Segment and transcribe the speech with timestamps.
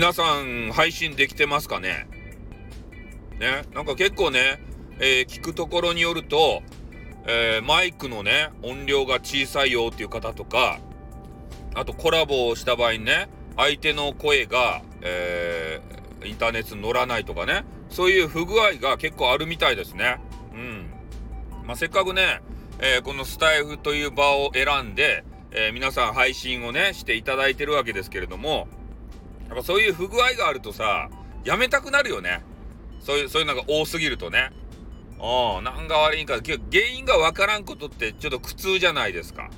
[0.00, 2.08] 皆さん配信できてますかね？
[3.38, 4.58] ね、なんか結構ね、
[4.98, 6.62] えー、聞くところによると、
[7.26, 10.80] えー、マイクのね、音量が小さいよっていう方とか、
[11.74, 13.28] あとコラボをした場合にね、
[13.58, 20.18] 相手の声が、えー、インターネットに乗らないとかね、そういう不具合が結構あるみたいですね。
[20.54, 20.90] うん。
[21.66, 22.40] まあ、せっかくね、
[22.78, 28.66] え、このスタイフという場を選んで、え、皆さん配信をね、していただいてるわけですけれども、
[29.50, 31.10] やっぱそういう不具合があるとさ、
[31.44, 32.42] やめたくなるよね。
[33.00, 34.50] そういう、そういうのが多すぎるとね。
[35.18, 36.34] ああ、なんか悪いんか。
[36.34, 39.50] 原因がわからんことってちょっと苦痛じゃないですか。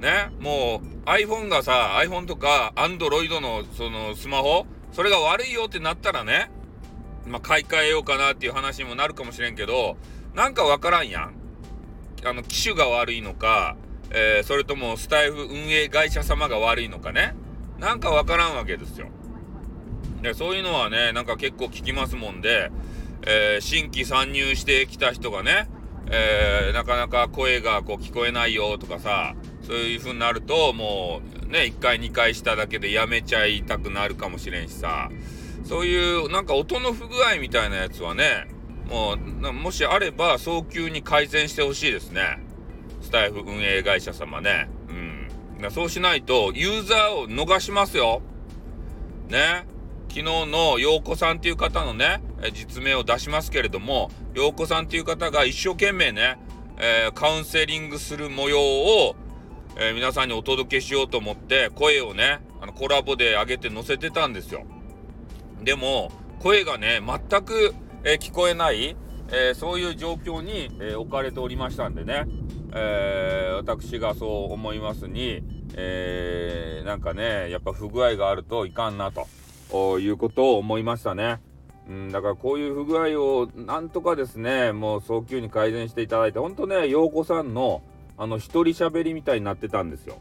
[0.00, 0.30] ね？
[0.40, 6.50] もう iPhone がさ、iPhone とか Android のそのスマホ、それが悪いよってなったらね、
[7.24, 9.96] まあ、買い替えようかなっていう話にもなるかもしれんけど、
[10.34, 11.34] なんかわからんやん。
[12.24, 13.76] あの、機種が悪いのか、
[14.10, 17.34] えー、それともスタイフ運営会社様が悪いのかね。
[17.82, 19.08] なんかわからんわけですよ。
[20.22, 22.70] で、そういうのはね、なんか結構聞きますもんで、
[23.26, 25.68] えー、新規参入してきた人がね、
[26.06, 29.34] えー、なかなか声がこう聞こえないよとかさ、
[29.66, 35.10] そういう風になると、もうね、1回2回しただけでやめちゃいたくなるかもしれんしさ、
[35.64, 38.46] そういうなんか音の不具合みたいなやつはね、
[38.88, 42.38] もう、もしあれば早急に改善してほしいですね。
[43.00, 44.68] スタイフ運営会社様ね。
[45.62, 45.70] うん。
[45.70, 48.22] そうしないと、ユーザーを逃しますよ。
[49.28, 49.66] ね。
[50.08, 56.38] 昨日の陽子さんっていう方のね、実名を出しますけれども、陽子さんっていう方が一生懸命ね、
[56.78, 59.16] えー、カウンセリングする模様を、
[59.76, 64.64] えー、皆さんにお届けしようと思って声をね、あのコラボで上げて載せてたんですよ。
[65.62, 67.74] でも、声がね、全く、
[68.04, 68.96] えー、聞こえない、
[69.34, 72.24] えそういう状況に、え置かれておりましたんでね、
[72.74, 73.21] え
[73.64, 75.42] 私がそう思いますに、
[75.74, 79.26] えーなんかね、やっぱ不具合があるといかんなと。
[80.00, 81.40] いうことを思いましたね。
[81.88, 87.82] うん、だからこういう不具合をなんとかですね、もう早急に改善していただいて、ほんとね、陽子さんの
[88.18, 90.18] あの一人喋りみたいになってたんですよ。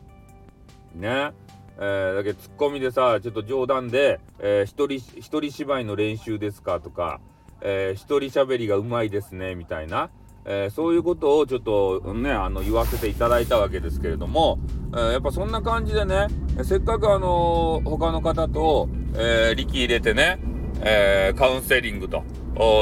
[0.96, 1.32] ね。
[1.78, 7.20] えー、だけどツッコミでさ、ちょっと冗談で、えー、一人、一人芝居の練習ですかとか、
[7.62, 10.10] えー、一人喋りがうまいですね、みたいな。
[10.46, 14.60] えー、そういうことをちょっとね、あの、言わせていただいたわけですけれども、
[14.94, 16.28] えー、やっぱそんな感じでね、
[16.64, 20.40] せっかくあのー、他の方と、え力入れてね、
[20.82, 22.24] えカウンセリングと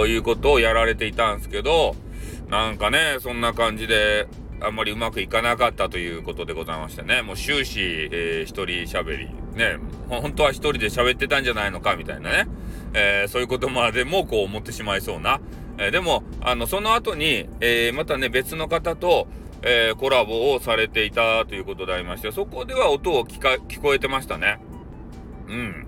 [0.07, 1.95] いうことをやられていたんですけど、
[2.49, 4.27] なんかね、そんな感じで、
[4.61, 7.79] あんまりうまくいかなかったということでございましてね、もう終始、
[8.11, 9.77] えー、一人喋り、ね、
[10.09, 12.47] 本当は一人で喋ってたんじゃないのかみたいなね、
[12.93, 15.39] えー、そういうことまでもこう思ってしまいそうな、
[15.79, 19.27] えー、でも、あの、その後に、えー、またね、別の方と、
[19.61, 24.59] えコラボをされていたということでありまして、そこでは音を聞か、聞こえてましたね。
[25.49, 25.87] うん。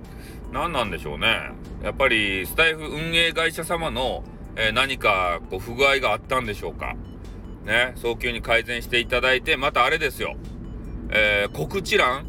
[0.51, 1.51] 何なんでしょうね。
[1.81, 4.23] やっぱり、スタイフ運営会社様の、
[4.57, 6.95] え何かこう不具合があったんでしょうか。
[7.65, 10.35] ね、早急に改善していただいて、またあれですよ。
[11.11, 12.25] えー告知欄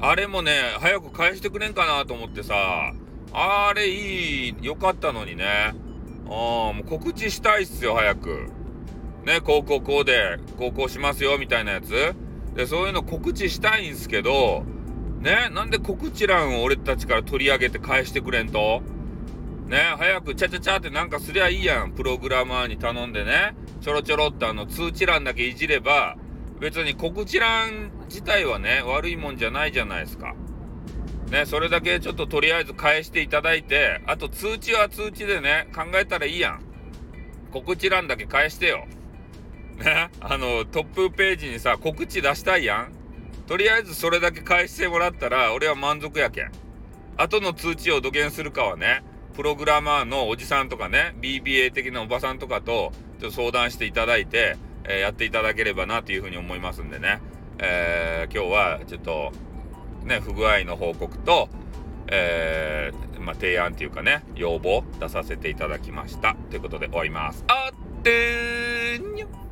[0.00, 2.92] あれもね、早く返してくれんかなと思ってさ、
[3.32, 5.74] あれいい、良かったのにね。
[6.26, 8.48] あもう告知したいっすよ、早く。
[9.24, 12.14] ね、こうこうこうで、こうこうしますよ、みたいなやつ。
[12.54, 14.64] で、そういうの告知したいんすけど、
[15.20, 18.82] ね、なんで告知欄を俺たちから取り上げて返してくれんと？
[19.66, 21.92] ね、早くチャチャチャってなんかすりゃいいやん。
[21.92, 26.16] プログラマーに頼んでね、ちょろちょろってあの通知欄だけいじれば、
[26.60, 30.34] 別に告知欄自体はね、悪いもんじゃないじゃないですか。
[31.30, 36.60] ね、それだけちょっととりあえず返していただいて、あと通知は通知でね、考えたらいいやん。
[37.52, 38.86] 告知欄だけ返してよ。
[39.78, 42.92] ね、あの、トップページにさ、告知出したいやん。
[43.46, 46.52] とりあえずそれだけ返してもらったら、俺は満足やけん。
[47.16, 49.04] 後の通知を土下するかはね、
[49.34, 57.20] プログラマーのおじさんとかね、BBA 的なおばさんとかと、ちょっと相談していただいて、えー、やっていただければなというふうに思いますんでね、
[57.58, 59.32] えー、今日はちょっと、
[60.04, 61.48] ね、不具合の報告と、
[62.08, 66.36] えー、まあ、提案っていうかね、要望出させていただきました。
[66.50, 67.44] ということで終わります。
[67.48, 69.43] あってーにょ